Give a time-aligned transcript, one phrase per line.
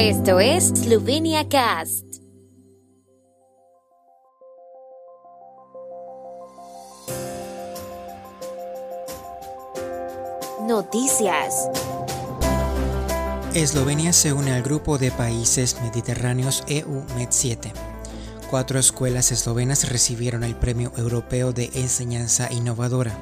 [0.00, 2.04] Esto es Slovenia Cast.
[10.68, 11.68] Noticias.
[13.54, 17.72] Eslovenia se une al grupo de países mediterráneos EU Med7.
[18.50, 23.18] Cuatro escuelas eslovenas recibieron el Premio Europeo de Enseñanza Innovadora.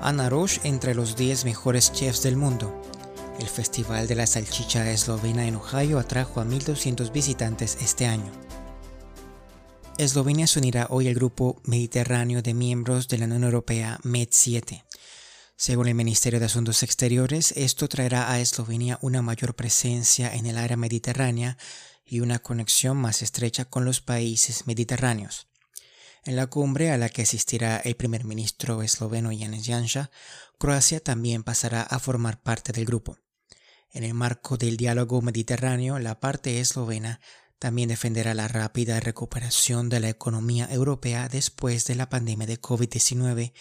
[0.00, 2.80] Ana Roche entre los 10 mejores chefs del mundo.
[3.38, 8.32] El Festival de la Salchicha Eslovena en Ohio atrajo a 1.200 visitantes este año.
[9.98, 14.84] Eslovenia se unirá hoy al grupo mediterráneo de miembros de la Unión Europea MED7.
[15.54, 20.56] Según el Ministerio de Asuntos Exteriores, esto traerá a Eslovenia una mayor presencia en el
[20.56, 21.58] área mediterránea
[22.06, 25.46] y una conexión más estrecha con los países mediterráneos.
[26.24, 30.10] En la cumbre a la que asistirá el primer ministro esloveno Janez Janša,
[30.58, 33.18] Croacia también pasará a formar parte del grupo.
[33.96, 37.18] En el marco del diálogo mediterráneo, la parte eslovena
[37.58, 43.54] también defenderá la rápida recuperación de la economía europea después de la pandemia de COVID-19,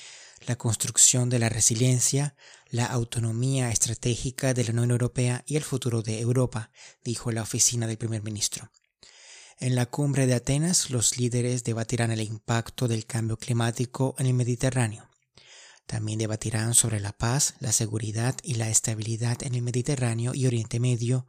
[0.45, 2.36] la construcción de la resiliencia,
[2.69, 6.70] la autonomía estratégica de la Unión Europea y el futuro de Europa,
[7.02, 8.70] dijo la oficina del primer ministro.
[9.58, 14.33] En la cumbre de Atenas, los líderes debatirán el impacto del cambio climático en el
[14.33, 15.14] Mediterráneo.
[15.86, 20.80] También debatirán sobre la paz, la seguridad y la estabilidad en el Mediterráneo y Oriente
[20.80, 21.27] Medio,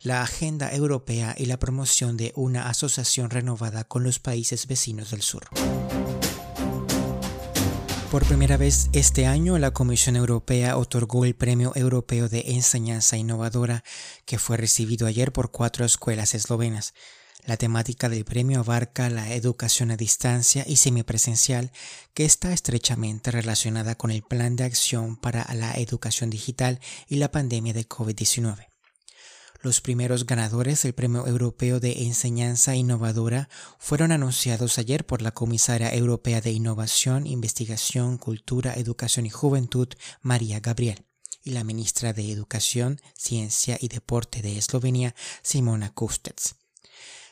[0.00, 5.22] la agenda europea y la promoción de una asociación renovada con los países vecinos del
[5.22, 5.48] sur.
[8.10, 13.84] Por primera vez este año, la Comisión Europea otorgó el Premio Europeo de Enseñanza Innovadora,
[14.24, 16.94] que fue recibido ayer por cuatro escuelas eslovenas.
[17.48, 21.72] La temática del premio abarca la educación a distancia y semipresencial,
[22.12, 27.30] que está estrechamente relacionada con el Plan de Acción para la Educación Digital y la
[27.30, 28.66] pandemia de COVID-19.
[29.62, 35.94] Los primeros ganadores del Premio Europeo de Enseñanza Innovadora fueron anunciados ayer por la comisaria
[35.94, 39.88] europea de Innovación, Investigación, Cultura, Educación y Juventud,
[40.20, 41.06] María Gabriel,
[41.42, 46.58] y la ministra de Educación, Ciencia y Deporte de Eslovenia, Simona Kustec.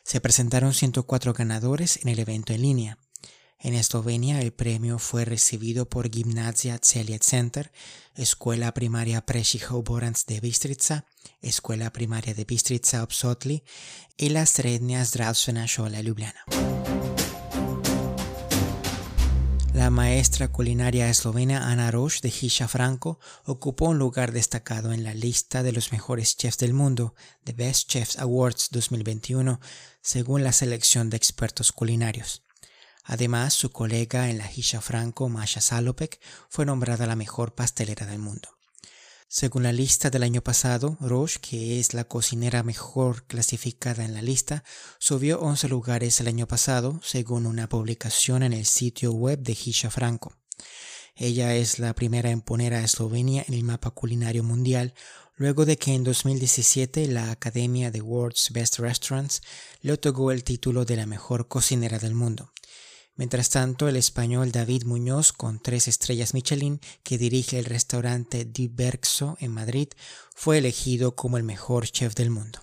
[0.07, 2.99] Se presentaron 104 ganadores en el evento en línea.
[3.59, 7.73] En Eslovenia el premio fue recibido por Gimnasia Celia Center,
[8.15, 11.07] Escuela Primaria Prešihov Borans de Bistrica,
[11.43, 13.65] Escuela Primaria de Bistrica Obsotli
[14.17, 16.76] y la Srednja Zdravstvena Šola Ljubljana.
[19.87, 25.15] La maestra culinaria eslovena Ana Roche de Hisha Franco ocupó un lugar destacado en la
[25.15, 27.15] lista de los mejores chefs del mundo,
[27.45, 29.61] The Best Chefs Awards 2021,
[30.03, 32.43] según la selección de expertos culinarios.
[33.05, 38.19] Además, su colega en la Hisha Franco, Masha Salopek, fue nombrada la mejor pastelera del
[38.19, 38.56] mundo.
[39.29, 44.23] Según la lista del año pasado, Roche, que es la cocinera mejor clasificada en la
[44.23, 44.63] lista,
[45.01, 49.91] subió 11 lugares el año pasado, según una publicación en el sitio web de Hisha
[49.91, 50.37] Franco.
[51.17, 54.95] Ella es la primera en poner a Eslovenia en el mapa culinario mundial,
[55.35, 59.43] luego de que en 2017 la Academia de World's Best Restaurants
[59.81, 62.53] le otorgó el título de la mejor cocinera del mundo.
[63.17, 68.69] Mientras tanto, el español David Muñoz, con tres estrellas Michelin, que dirige el restaurante Di
[68.69, 69.89] Bergso en Madrid,
[70.35, 72.61] fue elegido como el mejor chef del mundo.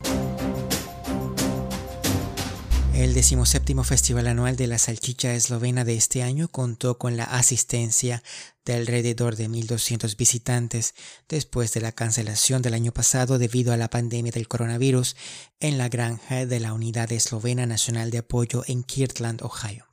[2.94, 8.22] El decimoséptimo Festival Anual de la Salchicha Eslovena de este año contó con la asistencia
[8.64, 10.94] de alrededor de 1.200 visitantes
[11.28, 15.16] después de la cancelación del año pasado debido a la pandemia del coronavirus
[15.60, 19.93] en la granja de la Unidad Eslovena Nacional de Apoyo en Kirtland, Ohio.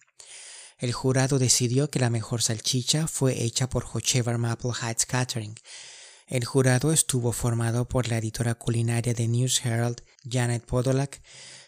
[0.80, 5.54] El jurado decidió que la mejor salchicha fue hecha por Hochevar Maple Heights Catering.
[6.26, 11.20] El jurado estuvo formado por la editora culinaria de News Herald, Janet Podolak,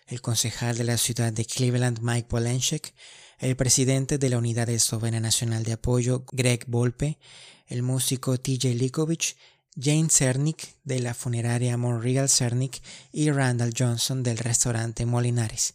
[0.07, 2.95] el concejal de la ciudad de Cleveland, Mike Polenchek,
[3.39, 7.19] el presidente de la Unidad Eslovena Nacional de Apoyo, Greg Volpe,
[7.67, 9.37] el músico TJ Likovic,
[9.79, 12.81] Jane Cernik de la funeraria Monreal Cernik
[13.13, 15.75] y Randall Johnson del restaurante Molinares.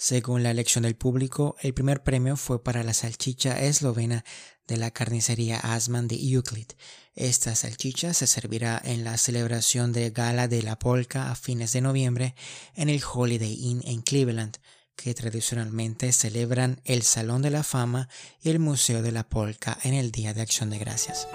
[0.00, 4.24] Según la elección del público, el primer premio fue para la salchicha eslovena
[4.68, 6.68] de la carnicería Asman de Euclid.
[7.16, 11.80] Esta salchicha se servirá en la celebración de Gala de la Polka a fines de
[11.80, 12.36] noviembre
[12.76, 14.58] en el Holiday Inn en Cleveland,
[14.94, 18.08] que tradicionalmente celebran el Salón de la Fama
[18.40, 21.26] y el Museo de la Polka en el Día de Acción de Gracias.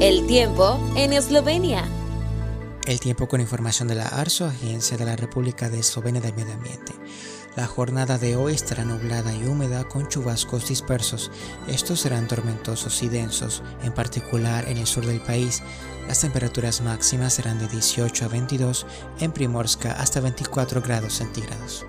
[0.00, 1.97] El tiempo en Eslovenia.
[2.88, 6.54] El tiempo con información de la ARSO, Agencia de la República de Eslovenia del Medio
[6.54, 6.94] Ambiente.
[7.54, 11.30] La jornada de hoy estará nublada y húmeda con chubascos dispersos.
[11.66, 15.62] Estos serán tormentosos y densos, en particular en el sur del país.
[16.06, 18.86] Las temperaturas máximas serán de 18 a 22,
[19.20, 21.84] en Primorska hasta 24 grados centígrados.